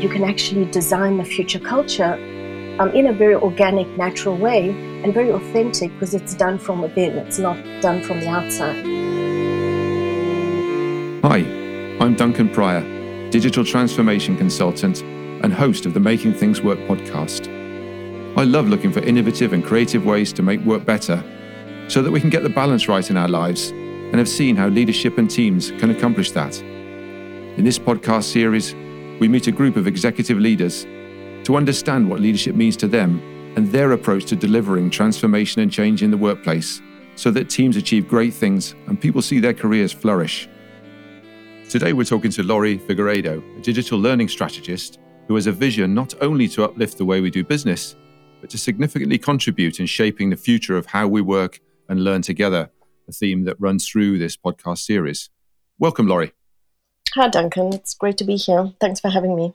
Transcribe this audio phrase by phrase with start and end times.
[0.00, 2.14] you can actually design the future culture
[2.78, 4.68] um, in a very organic, natural way
[5.02, 8.84] and very authentic because it's done from within, it's not done from the outside.
[11.24, 11.38] Hi,
[11.98, 12.82] I'm Duncan Pryor,
[13.30, 17.48] digital transformation consultant and host of the Making Things Work podcast.
[18.36, 21.24] I love looking for innovative and creative ways to make work better
[21.88, 24.68] so that we can get the balance right in our lives and have seen how
[24.68, 26.60] leadership and teams can accomplish that.
[26.60, 28.74] In this podcast series,
[29.18, 30.84] we meet a group of executive leaders
[31.44, 33.20] to understand what leadership means to them
[33.56, 36.82] and their approach to delivering transformation and change in the workplace
[37.14, 40.48] so that teams achieve great things and people see their careers flourish.
[41.70, 46.14] Today, we're talking to Lori Figueiredo, a digital learning strategist who has a vision not
[46.20, 47.96] only to uplift the way we do business,
[48.40, 52.70] but to significantly contribute in shaping the future of how we work and learn together,
[53.08, 55.30] a theme that runs through this podcast series.
[55.78, 56.32] Welcome, Lori.
[57.16, 57.72] Hi, Duncan.
[57.72, 58.74] It's great to be here.
[58.78, 59.54] Thanks for having me.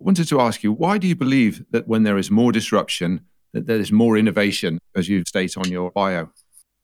[0.00, 3.20] I wanted to ask you, why do you believe that when there is more disruption,
[3.52, 6.32] that there is more innovation, as you state on your bio?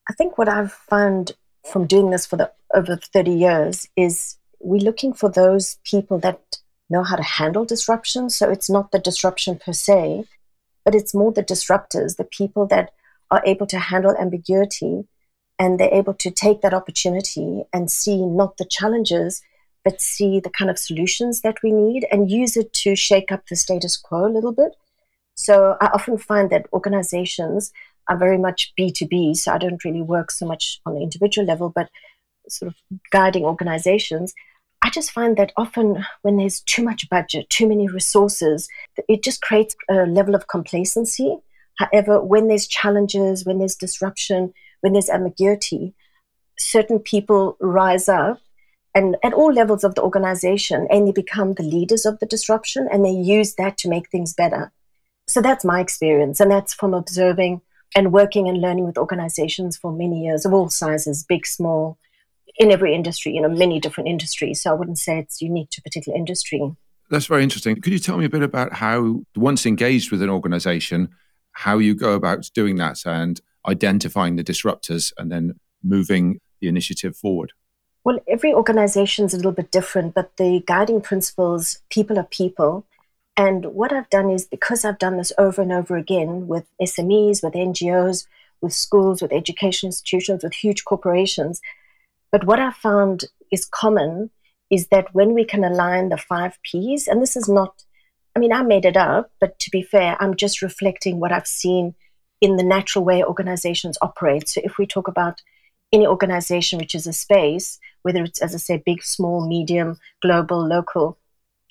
[0.08, 1.32] I think what I've found
[1.68, 6.58] from doing this for the over 30 years is we're looking for those people that
[6.88, 8.30] know how to handle disruption.
[8.30, 10.26] So it's not the disruption per se,
[10.84, 12.92] but it's more the disruptors, the people that
[13.32, 15.08] are able to handle ambiguity
[15.58, 19.42] and they're able to take that opportunity and see not the challenges,
[19.84, 23.46] but see the kind of solutions that we need and use it to shake up
[23.46, 24.76] the status quo a little bit.
[25.34, 27.72] So I often find that organizations
[28.08, 29.36] are very much B2B.
[29.36, 31.88] So I don't really work so much on the individual level, but
[32.48, 34.34] sort of guiding organizations.
[34.82, 38.68] I just find that often when there's too much budget, too many resources,
[39.08, 41.36] it just creates a level of complacency.
[41.76, 45.94] However, when there's challenges, when there's disruption, when there's ambiguity,
[46.58, 48.40] certain people rise up
[48.98, 52.88] and at all levels of the organization and they become the leaders of the disruption
[52.90, 54.72] and they use that to make things better.
[55.28, 56.40] So that's my experience.
[56.40, 57.60] And that's from observing
[57.94, 61.96] and working and learning with organizations for many years of all sizes, big, small,
[62.58, 64.62] in every industry, you know, many different industries.
[64.62, 66.60] So I wouldn't say it's unique to a particular industry.
[67.08, 67.80] That's very interesting.
[67.80, 71.10] Could you tell me a bit about how, once engaged with an organization,
[71.52, 75.52] how you go about doing that and identifying the disruptors and then
[75.84, 77.52] moving the initiative forward?
[78.08, 82.86] Well, every organization is a little bit different, but the guiding principles people are people.
[83.36, 87.42] And what I've done is because I've done this over and over again with SMEs,
[87.42, 88.26] with NGOs,
[88.62, 91.60] with schools, with education institutions, with huge corporations.
[92.32, 94.30] But what I've found is common
[94.70, 97.84] is that when we can align the five P's, and this is not,
[98.34, 101.46] I mean, I made it up, but to be fair, I'm just reflecting what I've
[101.46, 101.94] seen
[102.40, 104.48] in the natural way organizations operate.
[104.48, 105.42] So if we talk about
[105.92, 110.66] any organization which is a space, whether it's, as I say, big, small, medium, global,
[110.66, 111.18] local.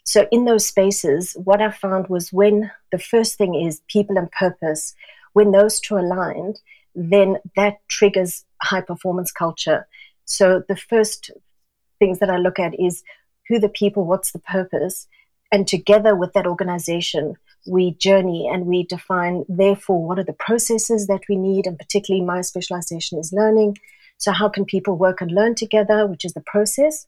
[0.05, 4.31] So in those spaces, what I found was when the first thing is people and
[4.31, 4.95] purpose,
[5.33, 6.59] when those two aligned,
[6.95, 9.87] then that triggers high performance culture.
[10.25, 11.31] So the first
[11.99, 13.03] things that I look at is
[13.47, 15.07] who the people, what's the purpose,
[15.51, 17.35] and together with that organization,
[17.67, 21.67] we journey and we define, therefore, what are the processes that we need.
[21.67, 23.77] And particularly, my specialization is learning.
[24.17, 27.05] So, how can people work and learn together, which is the process?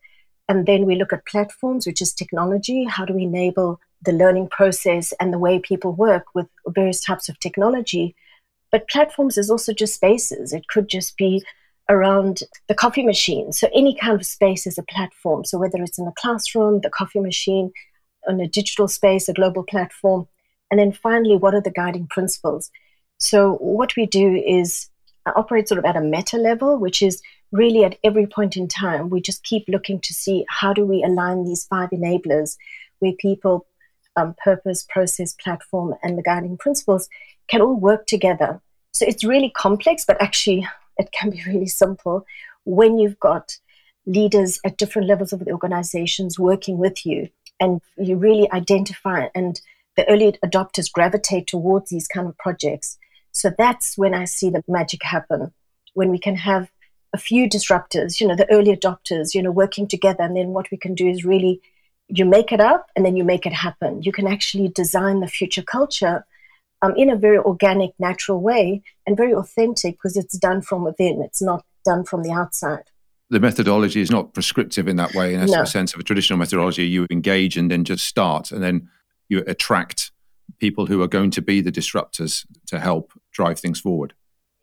[0.48, 2.86] And then we look at platforms, which is technology.
[2.86, 7.30] How do we enable the learning process and the way people work with various types
[7.30, 8.16] of technology?
[8.72, 10.54] But platforms is also just spaces.
[10.54, 11.44] It could just be
[11.90, 13.52] around the coffee machine.
[13.52, 15.46] So, any kind of space is a platform.
[15.46, 17.72] So, whether it's in the classroom, the coffee machine,
[18.28, 20.28] on a digital space, a global platform,
[20.70, 22.70] and then finally, what are the guiding principles?
[23.18, 24.90] So, what we do is
[25.26, 27.22] uh, operate sort of at a meta level, which is
[27.52, 31.04] really at every point in time, we just keep looking to see how do we
[31.04, 32.58] align these five enablers
[33.00, 33.66] where people,
[34.16, 37.10] um, purpose, process, platform, and the guiding principles
[37.48, 38.62] can all work together.
[38.94, 42.26] So, it's really complex, but actually, it can be really simple
[42.66, 43.58] when you've got
[44.06, 47.30] leaders at different levels of the organizations working with you
[47.60, 49.62] and you really identify and
[49.96, 52.98] the early adopters gravitate towards these kind of projects.
[53.32, 55.54] So that's when I see the magic happen,
[55.94, 56.70] when we can have
[57.14, 60.24] a few disruptors, you know, the early adopters, you know, working together.
[60.24, 61.62] And then what we can do is really,
[62.08, 64.02] you make it up and then you make it happen.
[64.04, 66.26] You can actually design the future culture
[66.82, 71.22] um, in a very organic, natural way and very authentic because it's done from within.
[71.22, 72.84] It's not done from the outside
[73.30, 75.64] the methodology is not prescriptive in that way in a no.
[75.64, 78.90] sense of a traditional methodology you engage and then just start and then
[79.28, 80.12] you attract
[80.60, 84.14] people who are going to be the disruptors to help drive things forward.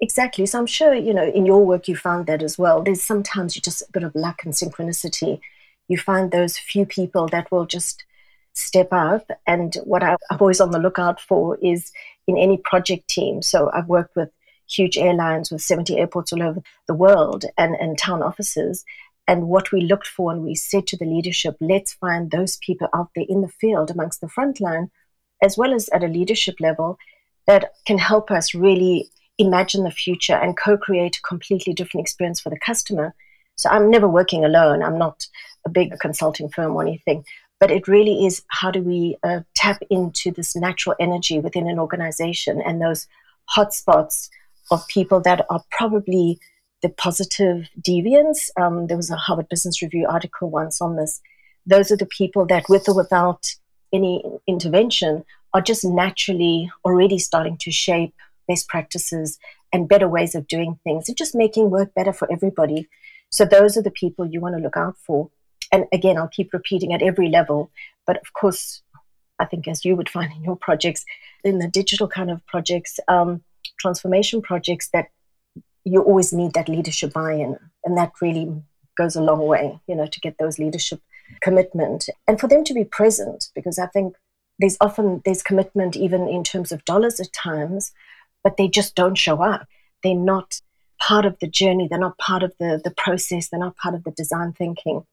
[0.00, 0.44] Exactly.
[0.46, 2.82] So I'm sure, you know, in your work you found that as well.
[2.82, 5.40] There's sometimes you just a bit of luck and synchronicity.
[5.88, 8.04] You find those few people that will just
[8.52, 9.30] step up.
[9.46, 11.92] And what I'm always on the lookout for is
[12.26, 13.40] in any project team.
[13.42, 14.30] So I've worked with
[14.68, 18.84] huge airlines with 70 airports all over the world and, and town offices.
[19.28, 22.88] And what we looked for, and we said to the leadership, let's find those people
[22.94, 24.90] out there in the field amongst the front line,
[25.42, 26.98] as well as at a leadership level,
[27.46, 32.40] that can help us really imagine the future and co create a completely different experience
[32.40, 33.14] for the customer.
[33.56, 34.82] So I'm never working alone.
[34.82, 35.26] I'm not
[35.64, 37.24] a big consulting firm or anything.
[37.58, 41.78] But it really is how do we uh, tap into this natural energy within an
[41.78, 43.06] organization and those
[43.56, 44.28] hotspots
[44.70, 46.38] of people that are probably
[46.82, 48.50] the positive deviants.
[48.60, 51.20] Um, there was a Harvard Business Review article once on this.
[51.64, 53.46] Those are the people that, with or without
[53.96, 58.14] any intervention, are just naturally already starting to shape
[58.46, 59.38] best practices
[59.72, 62.88] and better ways of doing things and just making work better for everybody.
[63.30, 65.30] So those are the people you want to look out for.
[65.72, 67.70] And again, I'll keep repeating at every level.
[68.06, 68.82] But of course,
[69.38, 71.04] I think as you would find in your projects,
[71.44, 73.42] in the digital kind of projects, um,
[73.80, 75.06] transformation projects, that
[75.84, 78.50] you always need that leadership buy-in, and that really
[78.96, 81.00] goes a long way, you know, to get those leadership
[81.40, 84.14] commitment and for them to be present, because I think
[84.58, 87.92] there's often there's commitment even in terms of dollars at times,
[88.42, 89.66] but they just don't show up.
[90.02, 90.60] They're not
[90.98, 91.88] part of the journey.
[91.88, 93.48] They're not part of the the process.
[93.48, 95.04] They're not part of the design thinking.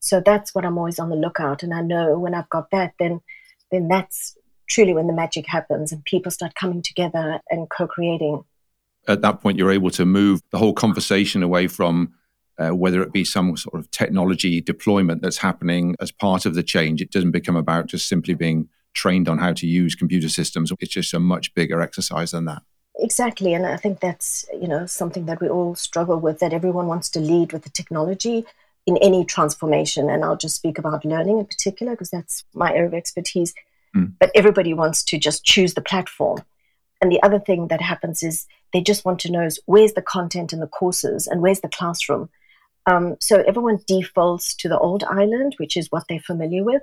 [0.00, 1.62] So that's what I'm always on the lookout.
[1.62, 3.20] And I know when I've got that, then
[3.70, 4.36] then that's
[4.68, 8.44] truly when the magic happens and people start coming together and co-creating.
[9.08, 12.14] At that point, you're able to move the whole conversation away from
[12.60, 16.62] uh, whether it be some sort of technology deployment that's happening as part of the
[16.62, 17.00] change.
[17.00, 20.72] It doesn't become about just simply being trained on how to use computer systems.
[20.78, 22.62] It's just a much bigger exercise than that.
[22.98, 26.40] Exactly, and I think that's you know something that we all struggle with.
[26.40, 28.44] That everyone wants to lead with the technology
[28.84, 32.88] in any transformation, and I'll just speak about learning in particular because that's my area
[32.88, 33.54] of expertise.
[33.96, 34.12] Mm.
[34.18, 36.42] But everybody wants to just choose the platform,
[37.00, 40.02] and the other thing that happens is they just want to know is where's the
[40.02, 42.28] content in the courses and where's the classroom.
[42.90, 46.82] Um, so everyone defaults to the old island, which is what they're familiar with.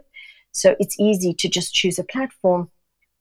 [0.53, 2.69] So it's easy to just choose a platform,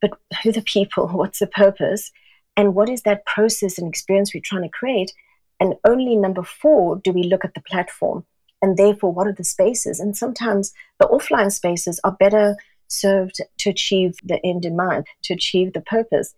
[0.00, 0.12] but
[0.42, 1.08] who are the people?
[1.12, 2.12] What's the purpose?
[2.56, 5.12] And what is that process and experience we're trying to create?
[5.58, 8.24] And only number four do we look at the platform.
[8.62, 9.98] And therefore, what are the spaces?
[9.98, 12.56] And sometimes the offline spaces are better
[12.88, 16.34] served to achieve the end in mind, to achieve the purpose.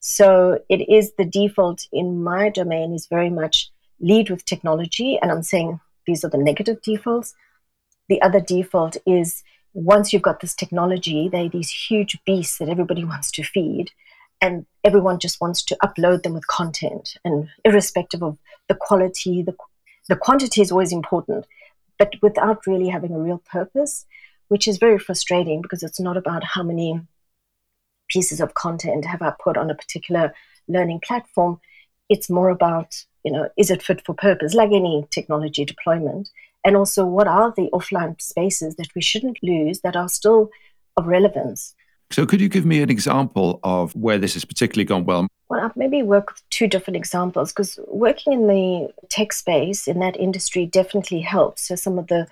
[0.00, 3.70] So it is the default in my domain is very much
[4.00, 5.18] lead with technology.
[5.20, 7.34] And I'm saying these are the negative defaults.
[8.08, 9.42] The other default is
[9.72, 13.90] once you've got this technology, they're these huge beasts that everybody wants to feed,
[14.40, 17.16] and everyone just wants to upload them with content.
[17.24, 18.38] And irrespective of
[18.68, 19.54] the quality, the,
[20.08, 21.46] the quantity is always important,
[21.98, 24.06] but without really having a real purpose,
[24.48, 27.00] which is very frustrating because it's not about how many
[28.08, 30.34] pieces of content have I put on a particular
[30.68, 31.60] learning platform.
[32.10, 36.28] It's more about, you know, is it fit for purpose, like any technology deployment?
[36.64, 40.50] and also what are the offline spaces that we shouldn't lose that are still
[40.96, 41.74] of relevance.
[42.10, 45.28] So, could you give me an example of where this has particularly gone well?
[45.48, 50.00] Well, I've maybe worked with two different examples because working in the tech space in
[50.00, 51.68] that industry definitely helps.
[51.68, 52.26] So, some of the,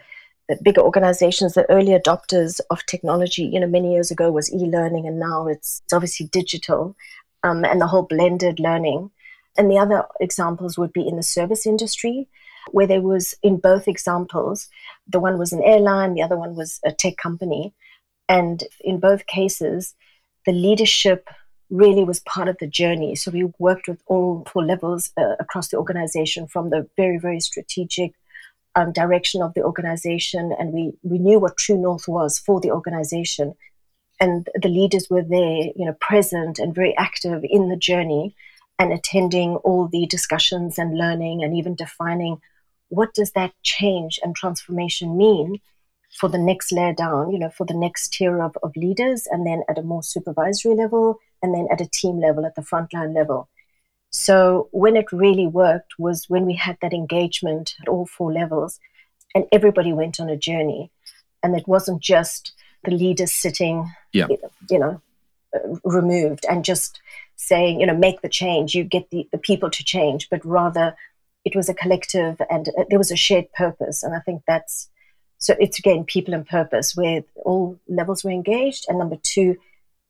[0.48, 4.56] the bigger organizations, the early adopters of technology, you know, many years ago was e
[4.56, 6.96] learning and now it's, it's obviously digital
[7.44, 9.12] um, and the whole blended learning.
[9.58, 12.28] And the other examples would be in the service industry
[12.70, 14.68] where there was, in both examples,
[15.06, 17.74] the one was an airline, the other one was a tech company.
[18.28, 19.94] And in both cases,
[20.46, 21.28] the leadership
[21.70, 23.16] really was part of the journey.
[23.16, 27.40] So we worked with all four levels uh, across the organization from the very, very
[27.40, 28.12] strategic
[28.74, 30.54] um, direction of the organization.
[30.58, 33.54] And we, we knew what True North was for the organization.
[34.20, 38.34] And the leaders were there, you know, present and very active in the journey
[38.78, 42.40] and attending all the discussions and learning and even defining
[42.88, 45.60] what does that change and transformation mean
[46.18, 49.46] for the next layer down, you know, for the next tier of, of leaders, and
[49.46, 53.14] then at a more supervisory level, and then at a team level, at the frontline
[53.14, 53.48] level.
[54.10, 58.80] So when it really worked was when we had that engagement at all four levels,
[59.34, 60.90] and everybody went on a journey,
[61.42, 62.52] and it wasn't just
[62.84, 64.28] the leaders sitting, yeah.
[64.70, 65.02] you know,
[65.84, 67.00] removed and just
[67.36, 68.74] saying, you know, make the change.
[68.74, 70.96] You get the, the people to change, but rather
[71.44, 74.02] it was a collective and uh, there was a shared purpose.
[74.02, 74.90] And I think that's
[75.38, 78.86] so it's again people and purpose where all levels were engaged.
[78.88, 79.56] And number two,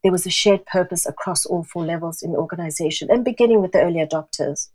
[0.03, 3.73] there was a shared purpose across all four levels in the organization and beginning with
[3.73, 4.69] the early adopters.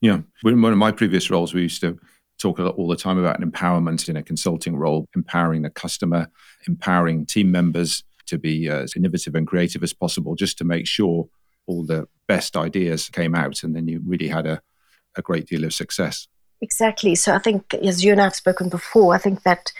[0.00, 0.20] Yeah.
[0.44, 1.98] In one of my previous roles, we used to
[2.38, 6.28] talk all the time about empowerment in a consulting role, empowering the customer,
[6.66, 11.28] empowering team members to be as innovative and creative as possible, just to make sure
[11.66, 13.62] all the best ideas came out.
[13.62, 14.60] And then you really had a,
[15.16, 16.28] a great deal of success.
[16.60, 17.14] Exactly.
[17.14, 19.72] So I think, as you and I have spoken before, I think that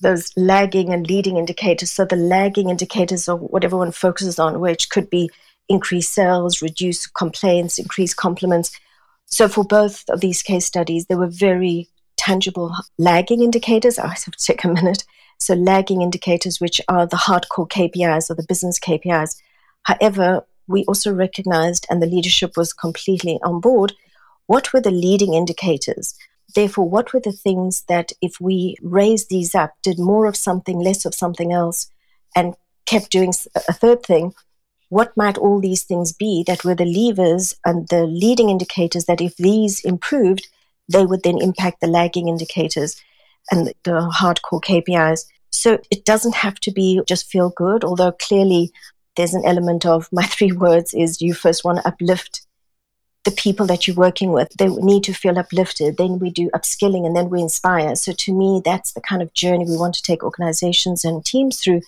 [0.00, 4.88] those lagging and leading indicators, so the lagging indicators are what everyone focuses on, which
[4.88, 5.30] could be
[5.68, 8.72] increased sales, reduce complaints, increase compliments.
[9.26, 13.98] So for both of these case studies, there were very tangible lagging indicators.
[13.98, 15.04] I have to take a minute.
[15.40, 19.36] So lagging indicators, which are the hardcore KPIs or the business KPIs.
[19.84, 23.94] However, we also recognized, and the leadership was completely on board,
[24.46, 26.14] what were the leading indicators?
[26.54, 30.78] Therefore, what were the things that if we raised these up, did more of something,
[30.78, 31.90] less of something else,
[32.36, 32.54] and
[32.84, 33.32] kept doing
[33.68, 34.34] a third thing,
[34.88, 39.20] what might all these things be that were the levers and the leading indicators that
[39.20, 40.48] if these improved,
[40.88, 43.00] they would then impact the lagging indicators
[43.50, 45.24] and the hardcore KPIs.
[45.50, 48.72] So it doesn't have to be just feel good, although clearly
[49.16, 52.46] there's an element of my three words is you first want to uplift
[53.24, 54.48] the people that you're working with.
[54.58, 55.96] They need to feel uplifted.
[55.96, 57.94] Then we do upskilling and then we inspire.
[57.94, 61.60] So to me, that's the kind of journey we want to take organizations and teams
[61.60, 61.82] through.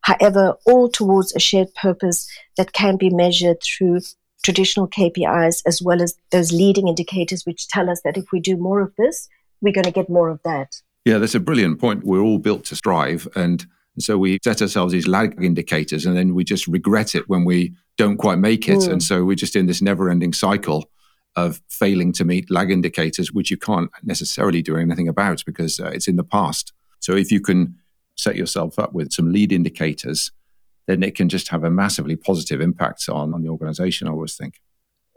[0.00, 4.00] However, all towards a shared purpose that can be measured through
[4.42, 8.56] traditional KPIs as well as those leading indicators, which tell us that if we do
[8.56, 9.28] more of this,
[9.60, 10.80] we're going to get more of that.
[11.04, 12.04] Yeah, that's a brilliant point.
[12.04, 13.26] We're all built to strive.
[13.34, 13.66] And
[13.98, 17.74] so we set ourselves these lag indicators and then we just regret it when we
[17.96, 18.80] don't quite make it.
[18.80, 18.92] Mm.
[18.92, 20.90] And so we're just in this never ending cycle
[21.36, 25.88] of failing to meet lag indicators, which you can't necessarily do anything about because uh,
[25.88, 26.72] it's in the past.
[27.00, 27.76] So if you can
[28.16, 30.32] set yourself up with some lead indicators,
[30.86, 34.36] then it can just have a massively positive impact on, on the organization, I always
[34.36, 34.60] think.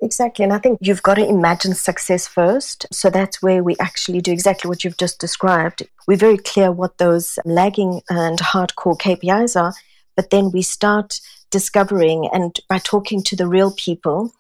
[0.02, 0.44] Exactly.
[0.44, 2.88] And I think you've got to imagine success first.
[2.92, 5.84] So that's where we actually do exactly what you've just described.
[6.08, 9.74] We're very clear what those lagging and hardcore KPIs are,
[10.16, 11.20] but then we start
[11.52, 14.34] discovering and by talking to the real people.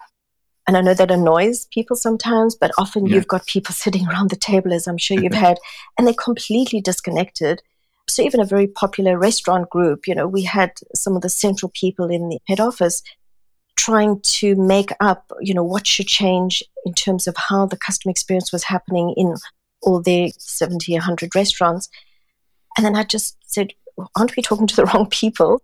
[0.68, 3.16] And I know that annoys people sometimes, but often yeah.
[3.16, 5.60] you've got people sitting around the table, as I'm sure you've had,
[5.98, 7.62] and they're completely disconnected.
[8.10, 11.72] So even a very popular restaurant group, you know, we had some of the central
[11.76, 13.04] people in the head office
[13.82, 18.12] trying to make up, you know, what should change in terms of how the customer
[18.12, 19.36] experience was happening in
[19.82, 21.90] all their 70, 100 restaurants.
[22.78, 23.74] And then I just said,
[24.16, 25.62] aren't we talking to the wrong people?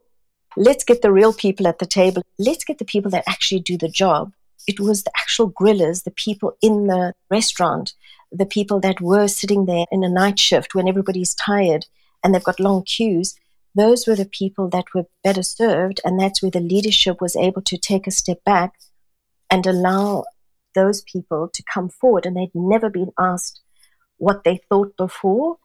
[0.55, 2.23] Let's get the real people at the table.
[2.39, 4.31] Let's get the people that actually do the job.
[4.67, 7.93] It was the actual grillers, the people in the restaurant,
[8.31, 11.85] the people that were sitting there in a night shift when everybody's tired
[12.23, 13.35] and they've got long queues
[13.77, 16.01] those were the people that were better served.
[16.03, 18.73] And that's where the leadership was able to take a step back
[19.49, 20.25] and allow
[20.75, 22.25] those people to come forward.
[22.25, 23.61] And they'd never been asked
[24.17, 25.57] what they thought before.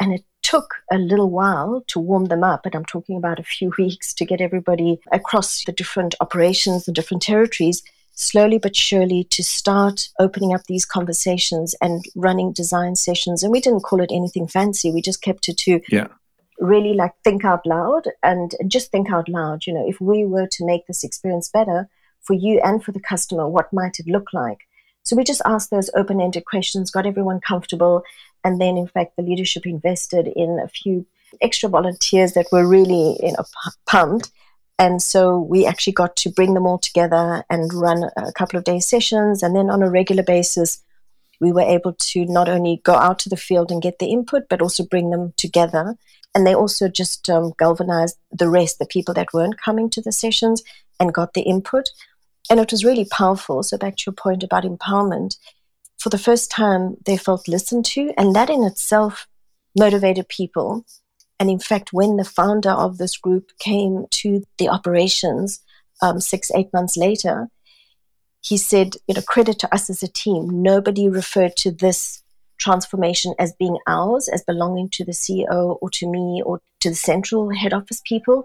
[0.00, 2.64] And it took a little while to warm them up.
[2.64, 6.94] And I'm talking about a few weeks to get everybody across the different operations and
[6.94, 7.82] different territories
[8.20, 13.44] slowly but surely to start opening up these conversations and running design sessions.
[13.44, 14.90] And we didn't call it anything fancy.
[14.90, 16.08] We just kept it to yeah
[16.58, 19.66] really like think out loud and just think out loud.
[19.66, 21.88] You know, if we were to make this experience better
[22.20, 24.58] for you and for the customer, what might it look like?
[25.04, 28.02] So we just asked those open ended questions, got everyone comfortable.
[28.44, 31.06] And then, in fact, the leadership invested in a few
[31.40, 33.44] extra volunteers that were really you know,
[33.86, 34.30] pumped.
[34.78, 38.64] And so we actually got to bring them all together and run a couple of
[38.64, 39.42] day sessions.
[39.42, 40.82] And then on a regular basis,
[41.40, 44.42] we were able to not only go out to the field and get the input,
[44.48, 45.96] but also bring them together
[46.38, 50.12] and they also just um, galvanized the rest, the people that weren't coming to the
[50.12, 50.62] sessions
[51.00, 51.88] and got the input.
[52.48, 53.64] And it was really powerful.
[53.64, 55.36] So, back to your point about empowerment,
[55.98, 59.26] for the first time, they felt listened to, and that in itself
[59.76, 60.86] motivated people.
[61.40, 65.60] And in fact, when the founder of this group came to the operations
[66.00, 67.48] um, six, eight months later,
[68.42, 70.62] he said, you know, credit to us as a team.
[70.62, 72.22] Nobody referred to this
[72.58, 76.96] transformation as being ours, as belonging to the CEO or to me or to the
[76.96, 78.44] central head office people.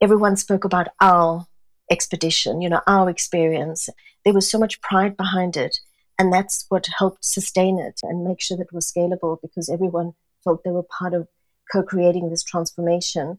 [0.00, 1.46] Everyone spoke about our
[1.90, 3.88] expedition, you know, our experience.
[4.24, 5.78] There was so much pride behind it.
[6.18, 10.14] And that's what helped sustain it and make sure that it was scalable because everyone
[10.42, 11.28] felt they were part of
[11.70, 13.38] co creating this transformation,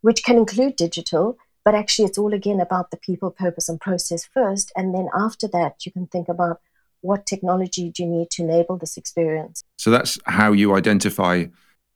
[0.00, 4.24] which can include digital, but actually it's all again about the people, purpose, and process
[4.32, 4.72] first.
[4.76, 6.60] And then after that, you can think about
[7.02, 9.62] what technology do you need to enable this experience?
[9.76, 11.46] So that's how you identify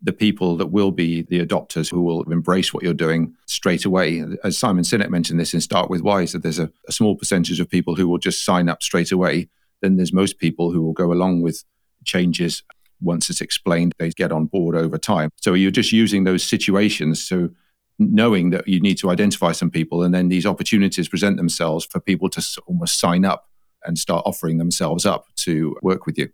[0.02, 4.22] the people that will be the adopters who will embrace what you're doing straight away.
[4.44, 7.58] As Simon Sinek mentioned this in Start with Why, that there's a, a, small percentage
[7.58, 9.48] of people who will just sign up straight away.
[9.80, 11.64] Then there's most people who will go along with
[12.04, 12.62] changes
[13.00, 15.30] once it's explained, they get on board over time.
[15.40, 17.54] So you're just using those situations to
[17.98, 22.00] knowing that you need to identify some people, and then these opportunities present themselves for
[22.00, 23.48] people to almost sign up
[23.84, 26.30] and start offering themselves up to work with you.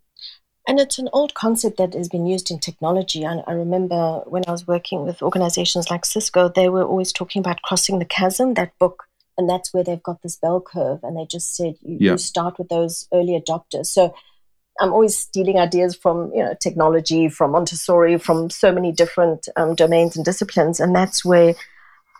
[0.69, 3.27] And it's an old concept that has been used in technology.
[3.27, 7.41] I, I, remember when I was working with organizations like Cisco, they were always talking
[7.41, 9.05] about crossing the chasm, that book.
[9.39, 11.01] And that's where they've got this bell curve.
[11.03, 12.13] And they just said you, yeah.
[12.13, 13.87] you start with those early adopters.
[13.87, 14.15] So
[14.79, 19.75] I'm always stealing ideas from you know technology, from Montessori, from so many different um,
[19.75, 20.79] domains and disciplines.
[20.79, 21.55] And that's where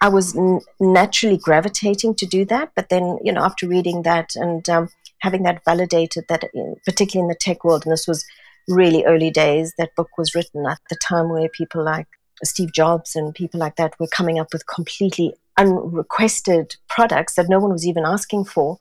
[0.01, 2.73] I was n- naturally gravitating to do that.
[2.75, 4.89] But then, you know, after reading that and um,
[5.21, 6.45] having that validated that
[6.85, 8.25] particularly in the tech world and this was
[8.69, 12.07] really early days that book was written at the time where people like
[12.45, 17.59] steve jobs and people like that were coming up with completely unrequested products that no
[17.59, 18.79] one was even asking for.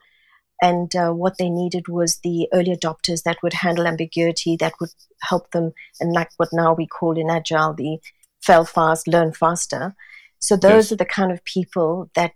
[0.61, 4.91] And uh, what they needed was the early adopters that would handle ambiguity that would
[5.21, 7.99] help them and like what now we call in agile the
[8.41, 9.95] fail fast learn faster.
[10.39, 10.91] So those yes.
[10.93, 12.33] are the kind of people that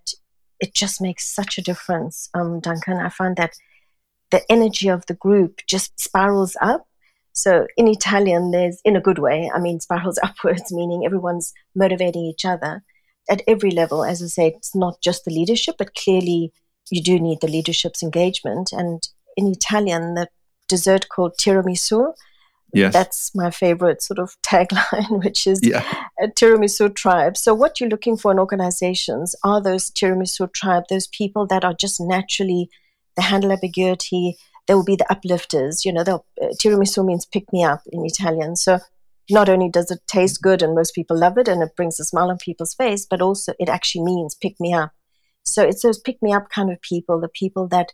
[0.59, 2.29] it just makes such a difference.
[2.33, 3.53] Um, duncan i find that
[4.33, 6.87] the energy of the group just spirals up.
[7.33, 12.23] So in Italian, there's in a good way, I mean, spirals upwards, meaning everyone's motivating
[12.23, 12.83] each other
[13.29, 14.03] at every level.
[14.03, 16.51] As I say, it's not just the leadership, but clearly
[16.89, 18.71] you do need the leadership's engagement.
[18.71, 20.27] And in Italian, the
[20.67, 22.13] dessert called tiramisu,
[22.75, 22.91] Yes.
[22.91, 25.83] That's my favorite sort of tagline, which is yeah.
[26.19, 27.37] a tiramisu tribe.
[27.37, 31.75] So, what you're looking for in organizations are those tiramisu tribe, those people that are
[31.75, 32.71] just naturally
[33.15, 34.37] the handle ambiguity.
[34.67, 35.85] There will be the uplifters.
[35.85, 36.19] You know, uh,
[36.61, 38.55] tiramisu means pick me up in Italian.
[38.55, 38.79] So
[39.29, 42.05] not only does it taste good and most people love it and it brings a
[42.05, 44.91] smile on people's face, but also it actually means pick me up.
[45.43, 47.91] So it's those pick me up kind of people, the people that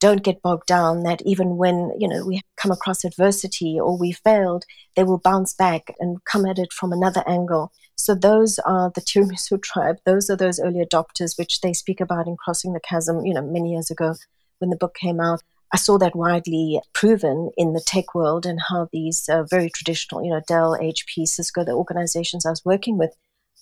[0.00, 4.12] don't get bogged down, that even when, you know, we come across adversity or we
[4.12, 4.64] failed,
[4.96, 7.70] they will bounce back and come at it from another angle.
[7.94, 9.98] So those are the tiramisu tribe.
[10.04, 13.42] Those are those early adopters, which they speak about in Crossing the Chasm, you know,
[13.42, 14.14] many years ago
[14.62, 15.42] when the book came out.
[15.74, 20.22] I saw that widely proven in the tech world and how these uh, very traditional,
[20.22, 23.14] you know, Dell, HP, Cisco, the organizations I was working with,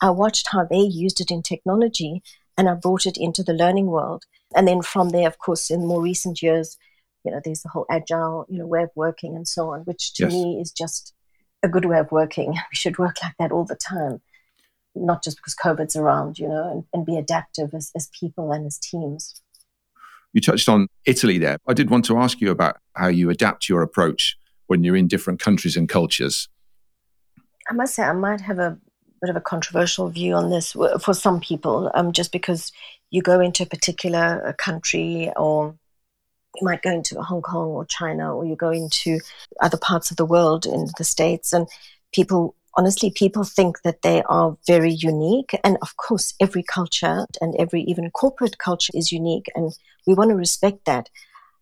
[0.03, 2.23] I watched how they used it in technology
[2.59, 4.25] and I brought it into the learning world.
[4.55, 6.77] And then from there, of course, in more recent years,
[7.25, 10.13] you know, there's the whole agile, you know, way of working and so on, which
[10.15, 10.33] to yes.
[10.33, 11.15] me is just
[11.63, 12.53] a good way of working.
[12.71, 14.21] We should work like that all the time,
[14.95, 18.67] not just because COVID's around, you know, and, and be adaptive as, as people and
[18.67, 19.41] as teams.
[20.33, 21.59] You touched on Italy there.
[21.67, 25.09] I did want to ask you about how you adapt your approach when you're in
[25.09, 26.49] different countries and cultures.
[27.69, 28.79] I must say, I might have a
[29.21, 32.73] bit of a controversial view on this for some people, um, just because
[33.11, 35.75] you go into a particular uh, country or
[36.57, 39.21] you might go into Hong Kong or China or you go into
[39.61, 41.69] other parts of the world in the States and
[42.13, 45.59] people honestly, people think that they are very unique.
[45.65, 49.47] And of course, every culture and every even corporate culture is unique.
[49.55, 49.73] And
[50.07, 51.09] we want to respect that.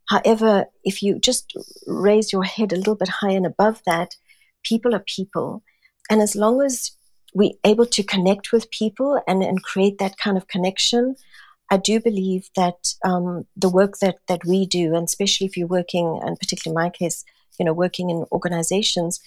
[0.08, 1.54] However, if you just
[1.86, 4.16] raise your head a little bit higher and above that,
[4.62, 5.62] people are people.
[6.10, 6.92] And as long as
[7.34, 11.16] we're able to connect with people and, and create that kind of connection,
[11.70, 15.66] I do believe that um, the work that, that we do, and especially if you're
[15.66, 17.24] working, and particularly in my case,
[17.58, 19.20] you know, working in organizations,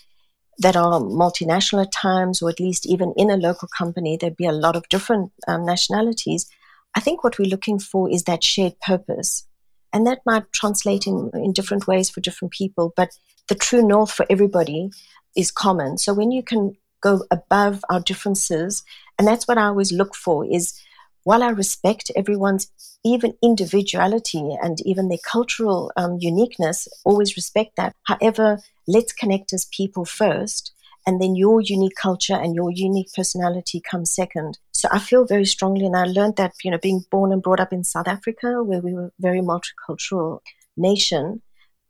[0.58, 4.46] that are multinational at times, or at least even in a local company, there'd be
[4.46, 6.50] a lot of different um, nationalities.
[6.96, 9.48] I think what we're looking for is that shared purpose.
[9.94, 14.12] And that might translate in, in different ways for different people, but the true north
[14.12, 14.90] for everybody
[15.36, 15.98] is common.
[15.98, 18.84] So when you can go above our differences,
[19.18, 20.80] and that's what I always look for is
[21.24, 22.72] while I respect everyone's
[23.04, 27.94] even individuality and even their cultural um, uniqueness, always respect that.
[28.04, 28.60] However,
[28.92, 30.74] let's connect as people first,
[31.06, 34.60] and then your unique culture and your unique personality comes second.
[34.74, 37.60] So I feel very strongly, and I learned that, you know, being born and brought
[37.60, 40.40] up in South Africa, where we were a very multicultural
[40.78, 41.42] nation,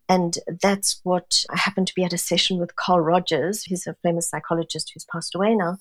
[0.08, 3.96] and that's what I happened to be at a session with Carl Rogers, who's a
[4.04, 5.78] famous psychologist who's passed away now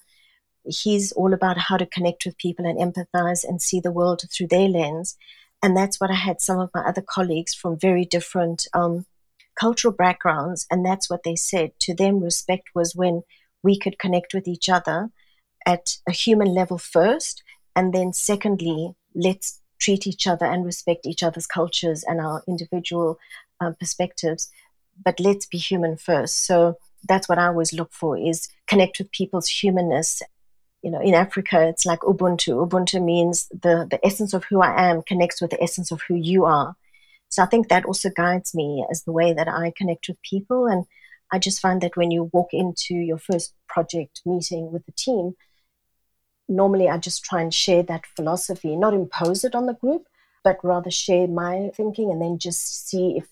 [0.65, 4.49] he's all about how to connect with people and empathize and see the world through
[4.49, 5.17] their lens.
[5.63, 9.07] And that's what I had some of my other colleagues from very different um,
[9.61, 10.67] cultural backgrounds.
[10.71, 11.73] And that's what they said.
[11.81, 13.23] To them, respect was when
[13.63, 15.11] we could connect with each other
[15.67, 17.43] at a human level first.
[17.77, 23.19] And then, secondly, let's treat each other and respect each other's cultures and our individual
[23.61, 24.51] uh, perspectives.
[25.03, 26.47] But let's be human first.
[26.47, 26.77] So
[27.09, 30.23] that's what I always look for is connect with people's humanness
[30.83, 32.67] you know, in Africa, it's like Ubuntu.
[32.67, 36.15] Ubuntu means the, the essence of who I am connects with the essence of who
[36.15, 36.75] you are.
[37.41, 40.67] So I think that also guides me as the way that I connect with people.
[40.67, 40.85] And
[41.33, 45.33] I just find that when you walk into your first project meeting with the team,
[46.51, 50.03] normally I just try and share that philosophy, not impose it on the group,
[50.45, 53.27] but rather share my thinking and then just see if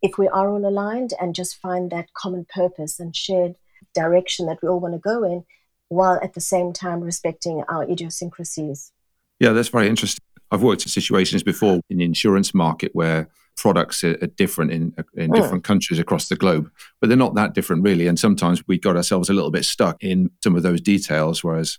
[0.00, 3.56] if we are all aligned and just find that common purpose and shared
[3.94, 5.44] direction that we all want to go in
[5.90, 8.90] while at the same time respecting our idiosyncrasies.
[9.38, 10.24] Yeah, that's very interesting.
[10.50, 13.28] I've worked in situations before in the insurance market where
[13.60, 15.34] products are, different in in mm.
[15.34, 18.06] different countries across the globe, but they're not that different really.
[18.06, 21.44] And sometimes we got ourselves a little bit stuck in some of those details.
[21.44, 21.78] Whereas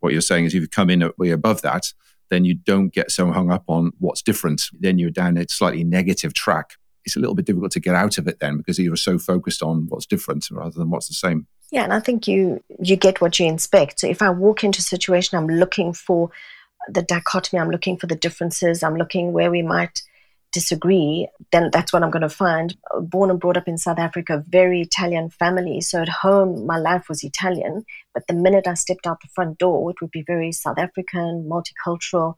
[0.00, 1.92] what you're saying is, if you come in way above that,
[2.28, 4.64] then you don't get so hung up on what's different.
[4.78, 6.74] Then you're down a slightly negative track.
[7.06, 9.62] It's a little bit difficult to get out of it then because you're so focused
[9.62, 11.46] on what's different rather than what's the same.
[11.70, 14.00] Yeah, and I think you you get what you inspect.
[14.00, 16.30] So if I walk into a situation, I'm looking for
[16.88, 20.02] the dichotomy, I'm looking for the differences, I'm looking where we might
[20.56, 22.74] disagree, then that's what I'm going to find.
[22.98, 25.82] Born and brought up in South Africa, very Italian family.
[25.82, 27.84] So at home, my life was Italian.
[28.14, 31.46] But the minute I stepped out the front door, it would be very South African,
[31.54, 32.36] multicultural.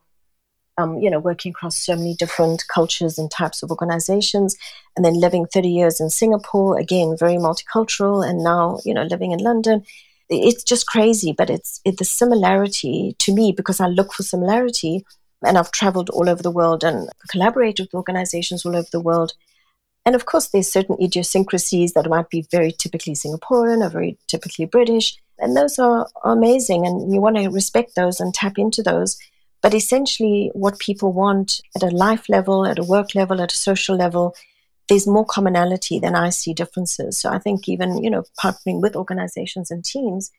[0.77, 4.55] Um, you know, working across so many different cultures and types of organizations,
[4.95, 9.33] and then living 30 years in Singapore, again, very multicultural, and now, you know, living
[9.33, 9.83] in London
[10.29, 15.03] it's just crazy, but it's it, the similarity to me because I look for similarity,
[15.43, 19.33] and I've traveled all over the world and collaborated with organizations all over the world.
[20.05, 24.65] And of course, there's certain idiosyncrasies that might be very typically Singaporean or very typically
[24.65, 28.81] British, and those are, are amazing, and you want to respect those and tap into
[28.81, 29.17] those.
[29.61, 33.57] But essentially, what people want at a life level, at a work level, at a
[33.57, 34.35] social level,
[34.87, 37.19] there's more commonality than I see differences.
[37.19, 40.31] So I think even, you know, partnering with organizations and teams,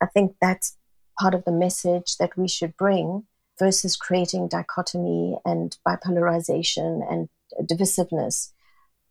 [0.00, 0.76] I think that's
[1.20, 3.24] part of the message that we should bring
[3.58, 7.28] versus creating dichotomy and bipolarization and
[7.62, 8.52] divisiveness,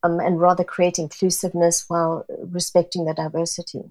[0.03, 3.83] um, and rather create inclusiveness while respecting the diversity.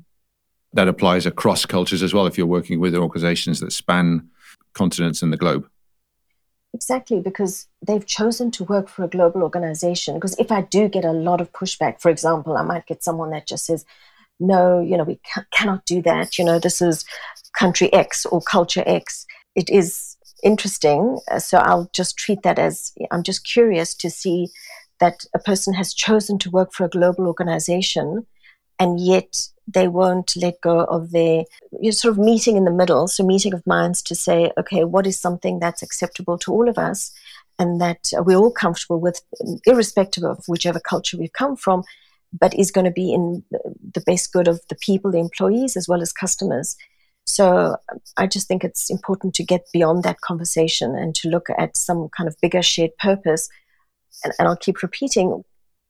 [0.75, 4.29] That applies across cultures as well if you're working with organizations that span
[4.75, 5.69] continents and the globe.
[6.75, 10.15] Exactly, because they've chosen to work for a global organization.
[10.15, 13.31] Because if I do get a lot of pushback, for example, I might get someone
[13.31, 13.85] that just says,
[14.41, 16.39] no, you know, we ca- cannot do that.
[16.39, 17.05] You know, this is
[17.53, 19.27] country X or culture X.
[19.55, 20.12] It is
[20.43, 21.19] interesting.
[21.31, 24.49] Uh, so I'll just treat that as I'm just curious to see
[25.01, 28.27] that a person has chosen to work for a global organization
[28.79, 31.45] and yet they won't let go of their
[31.81, 35.07] you're sort of meeting in the middle so meeting of minds to say okay what
[35.07, 37.13] is something that's acceptable to all of us
[37.59, 39.21] and that we're all comfortable with
[39.67, 41.83] irrespective of whichever culture we've come from
[42.33, 45.89] but is going to be in the best good of the people the employees as
[45.89, 46.77] well as customers
[47.25, 47.77] so
[48.17, 52.09] i just think it's important to get beyond that conversation and to look at some
[52.17, 53.49] kind of bigger shared purpose
[54.25, 55.43] and, and i'll keep repeating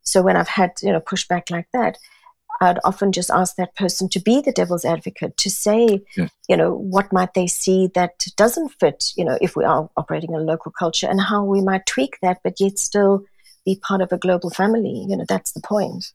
[0.03, 1.97] so when i've had you know pushback like that
[2.62, 6.29] I'd often just ask that person to be the devil's advocate, to say, yeah.
[6.49, 10.33] you know, what might they see that doesn't fit, you know, if we are operating
[10.33, 13.25] in a local culture and how we might tweak that, but yet still
[13.64, 15.05] be part of a global family.
[15.09, 16.12] You know, that's the point.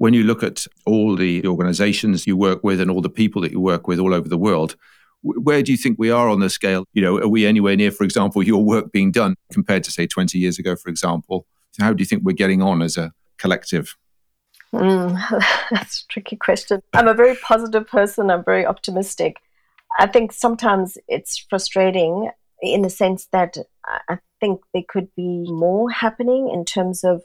[0.00, 3.52] When you look at all the organizations you work with and all the people that
[3.52, 4.74] you work with all over the world,
[5.20, 6.86] where do you think we are on the scale?
[6.94, 10.06] You know, are we anywhere near, for example, your work being done compared to, say,
[10.06, 11.44] 20 years ago, for example?
[11.78, 13.94] How do you think we're getting on as a collective?
[14.72, 15.20] Mm,
[15.70, 16.80] that's a tricky question.
[16.94, 18.30] I'm a very positive person.
[18.30, 19.36] I'm very optimistic.
[19.98, 22.30] I think sometimes it's frustrating
[22.62, 23.58] in the sense that
[24.08, 27.20] I think there could be more happening in terms of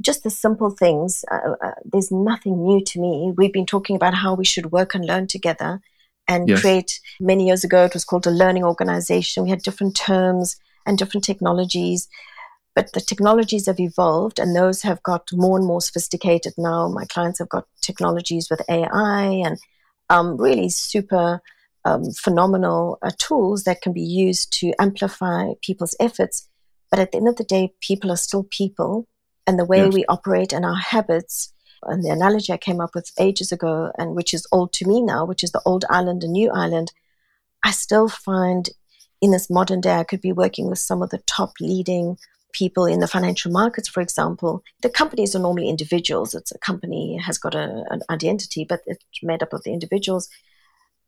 [0.00, 1.24] just the simple things.
[1.30, 3.32] Uh, uh, there's nothing new to me.
[3.36, 5.80] We've been talking about how we should work and learn together
[6.26, 6.60] and yes.
[6.60, 7.00] create.
[7.20, 9.44] Many years ago, it was called a learning organization.
[9.44, 12.08] We had different terms and different technologies.
[12.74, 16.88] But the technologies have evolved and those have got more and more sophisticated now.
[16.88, 19.58] My clients have got technologies with AI and
[20.10, 21.40] um, really super
[21.84, 26.48] um, phenomenal uh, tools that can be used to amplify people's efforts.
[26.90, 29.06] But at the end of the day, people are still people,
[29.46, 29.94] and the way yes.
[29.94, 31.52] we operate and our habits.
[31.82, 35.02] And the analogy I came up with ages ago, and which is old to me
[35.02, 36.92] now, which is the old island and new island,
[37.62, 38.70] I still find
[39.20, 42.18] in this modern day, I could be working with some of the top leading
[42.52, 46.34] people in the financial markets, for example, the companies are normally individuals.
[46.34, 50.28] It's a company has got a, an identity, but it's made up of the individuals.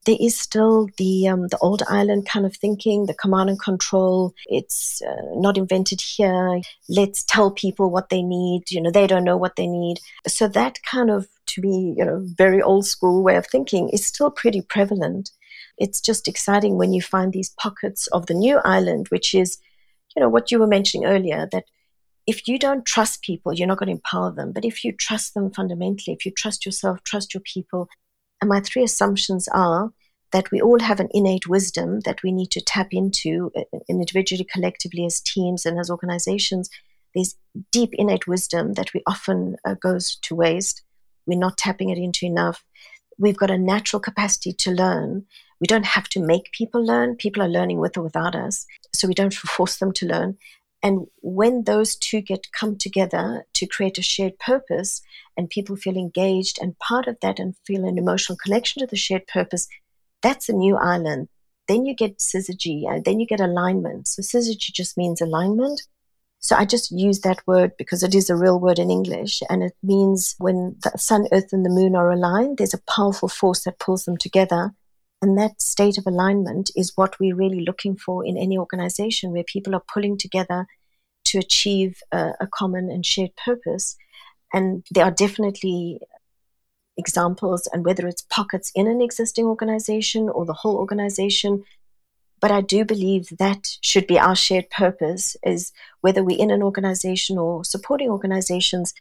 [0.07, 4.35] There is still the um, the old island kind of thinking, the command and control.
[4.47, 6.61] It's uh, not invented here.
[6.89, 8.71] Let's tell people what they need.
[8.71, 9.99] You know, they don't know what they need.
[10.29, 14.07] So that kind of, to me, you know, very old school way of thinking is
[14.07, 15.31] still pretty prevalent.
[15.77, 19.59] It's just exciting when you find these pockets of the new island, which is
[20.15, 21.65] you know what you were mentioning earlier that
[22.27, 24.53] if you don't trust people, you're not going to empower them.
[24.53, 27.89] But if you trust them fundamentally, if you trust yourself, trust your people,
[28.41, 29.93] and my three assumptions are
[30.33, 34.47] that we all have an innate wisdom that we need to tap into uh, individually,
[34.53, 36.69] collectively, as teams and as organizations.
[37.15, 37.37] There's
[37.73, 40.83] deep innate wisdom that we often uh, goes to waste.
[41.27, 42.65] We're not tapping it into enough.
[43.19, 45.25] We've got a natural capacity to learn.
[45.61, 47.17] We don't have to make people learn.
[47.17, 48.67] People are learning with or without us.
[48.95, 50.37] So we don't force them to learn.
[50.87, 55.03] And when those two get come together to create a shared purpose
[55.37, 58.97] and people feel engaged and part of that and feel an emotional connection to the
[58.97, 59.67] shared purpose,
[60.23, 61.27] that's a new island.
[61.67, 64.07] Then you get syzygy and then you get alignment.
[64.07, 65.83] So syzygy just means alignment.
[66.39, 69.65] So I just use that word because it is a real word in English and
[69.65, 73.65] it means when the sun, earth and the moon are aligned, there's a powerful force
[73.65, 74.73] that pulls them together
[75.23, 79.45] and that state of alignment is what we're really looking for in any organization where
[79.45, 80.67] people are pulling together
[81.27, 83.97] to achieve a, a common and shared purpose.
[84.53, 86.01] And there are definitely
[86.97, 91.65] examples, and whether it's pockets in an existing organization or the whole organization.
[92.41, 96.63] But I do believe that should be our shared purpose is whether we're in an
[96.63, 98.95] organization or supporting organizations,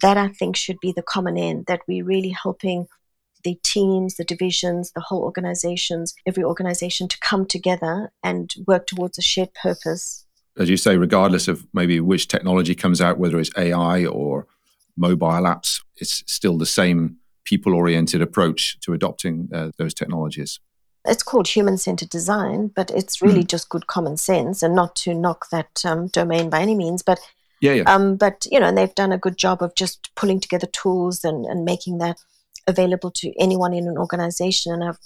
[0.00, 2.86] that I think should be the common end, that we're really helping
[3.44, 9.18] the teams, the divisions, the whole organizations, every organization to come together and work towards
[9.18, 10.24] a shared purpose.
[10.58, 14.46] As you say, regardless of maybe which technology comes out, whether it's AI or
[14.96, 20.60] mobile apps, it's still the same people oriented approach to adopting uh, those technologies.
[21.06, 23.48] It's called human centered design, but it's really mm.
[23.48, 27.02] just good common sense and not to knock that um, domain by any means.
[27.02, 27.20] But
[27.60, 27.82] yeah, yeah.
[27.86, 31.24] Um, but you know, and they've done a good job of just pulling together tools
[31.24, 32.18] and, and making that
[32.66, 34.72] available to anyone in an organization.
[34.72, 34.98] And I've,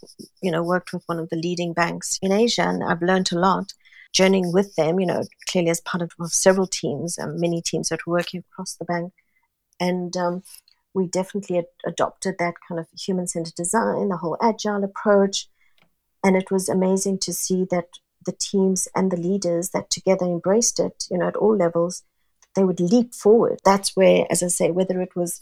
[0.43, 3.39] you know, worked with one of the leading banks in Asia and I've learned a
[3.39, 3.73] lot
[4.13, 7.89] journeying with them, you know, clearly as part of, of several teams, um, many teams
[7.89, 9.13] that were working across the bank.
[9.81, 10.43] And um,
[10.95, 15.49] we definitely ad- adopted that kind of human centered design, the whole agile approach.
[16.23, 17.89] And it was amazing to see that
[18.25, 22.05] the teams and the leaders that together embraced it, you know, at all levels,
[22.55, 23.59] they would leap forward.
[23.65, 25.41] That's where, as I say, whether it was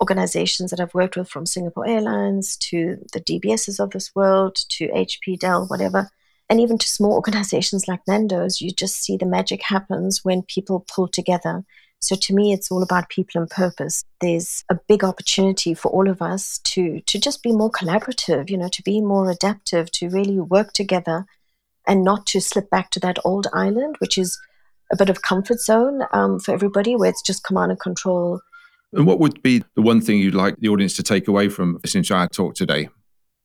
[0.00, 4.88] organizations that I've worked with from Singapore Airlines to the DBSs of this world to
[4.88, 6.10] HP, Dell, whatever,
[6.48, 10.84] and even to small organizations like Nando's, you just see the magic happens when people
[10.92, 11.64] pull together.
[11.98, 14.04] So to me, it's all about people and purpose.
[14.20, 18.58] There's a big opportunity for all of us to to just be more collaborative, you
[18.58, 21.24] know, to be more adaptive, to really work together,
[21.86, 24.38] and not to slip back to that old island, which is
[24.92, 28.40] a bit of comfort zone um, for everybody, where it's just command and control
[28.92, 31.78] and what would be the one thing you'd like the audience to take away from
[31.80, 32.88] to our talk today?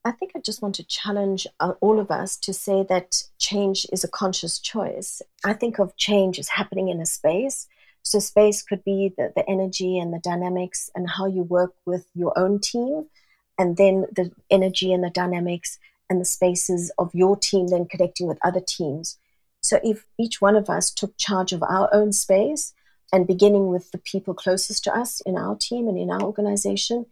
[0.04, 3.86] I think I just want to challenge uh, all of us to say that change
[3.92, 5.22] is a conscious choice.
[5.44, 7.68] I think of change as happening in a space.
[8.02, 12.06] So, space could be the, the energy and the dynamics and how you work with
[12.14, 13.06] your own team,
[13.56, 15.78] and then the energy and the dynamics
[16.10, 19.18] and the spaces of your team then connecting with other teams.
[19.60, 22.74] So, if each one of us took charge of our own space,
[23.12, 27.06] and beginning with the people closest to us in our team and in our organization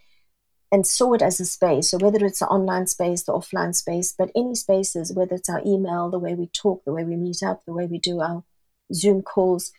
[0.72, 1.90] and saw it as a space.
[1.90, 5.62] So whether it's the online space, the offline space, but any spaces, whether it's our
[5.66, 8.44] email, the way we talk, the way we meet up, the way we do our
[8.92, 9.72] Zoom calls,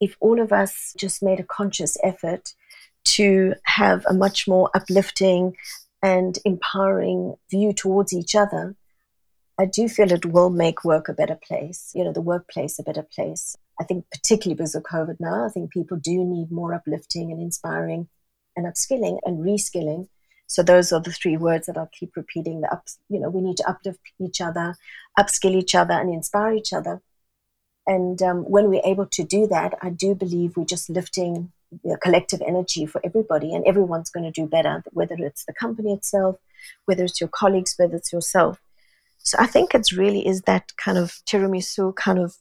[0.00, 2.54] if all of us just made a conscious effort
[3.04, 5.54] to have a much more uplifting
[6.02, 8.74] and empowering view towards each other,
[9.58, 12.82] I do feel it will make work a better place, you know, the workplace a
[12.82, 13.56] better place.
[13.80, 17.40] I think particularly because of COVID now, I think people do need more uplifting and
[17.40, 18.08] inspiring
[18.56, 20.08] and upskilling and reskilling.
[20.52, 22.60] So those are the three words that I'll keep repeating.
[22.60, 24.74] The up, you know, we need to uplift each other,
[25.18, 27.00] upskill each other, and inspire each other.
[27.86, 31.96] And um, when we're able to do that, I do believe we're just lifting the
[32.02, 34.84] collective energy for everybody, and everyone's going to do better.
[34.90, 36.36] Whether it's the company itself,
[36.84, 38.60] whether it's your colleagues, whether it's yourself.
[39.16, 42.36] So I think it's really is that kind of tiramisu kind of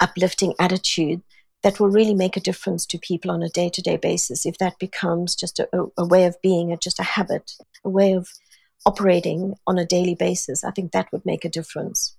[0.00, 1.20] uplifting attitude
[1.62, 4.58] that will really make a difference to people on a day to day basis if
[4.58, 7.52] that becomes just a, a, way of being, just a habit,
[7.84, 8.28] a way of
[8.86, 10.62] operating on a daily basis.
[10.62, 12.16] I think that would make a difference.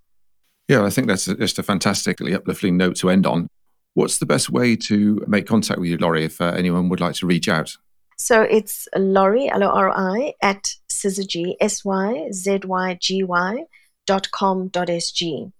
[0.68, 3.48] Yeah, I think that's just a fantastically uplifting note to end on.
[3.96, 7.16] What's the best way to make contact with you, Lori, if uh, anyone would like
[7.16, 7.76] to reach out?
[8.18, 13.64] So it's Lori, L O R I, at Syzygy, S Y Z Y G Y
[14.06, 15.52] dot com dot SG.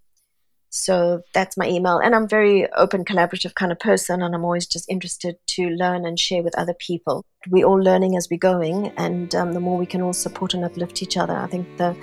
[0.70, 1.98] So that's my email.
[1.98, 6.06] And I'm very open, collaborative kind of person, and I'm always just interested to learn
[6.06, 7.26] and share with other people.
[7.50, 10.64] We're all learning as we're going, and um, the more we can all support and
[10.64, 11.96] uplift each other, I think the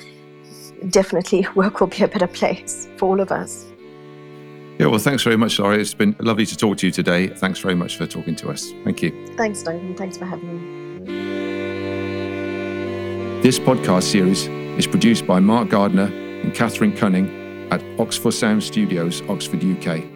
[0.91, 3.65] definitely work will be a better place for all of us.
[4.79, 5.81] Yeah, well, thanks very much, Lori.
[5.81, 7.29] It's been lovely to talk to you today.
[7.29, 8.73] Thanks very much for talking to us.
[8.85, 9.27] Thank you.
[9.37, 9.97] Thanks, Duncan.
[9.97, 11.07] Thanks for having me.
[13.41, 16.11] This podcast series is produced by Mark Gardner
[16.43, 17.36] and Catherine Cunning
[17.71, 20.16] at Oxford Sound Studios, Oxford, UK.